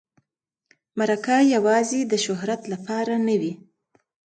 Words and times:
مرکه 0.99 1.37
یوازې 1.55 1.99
د 2.11 2.13
شهرت 2.25 2.61
لپاره 2.73 3.13
نه 3.27 3.35
وي. 3.41 3.53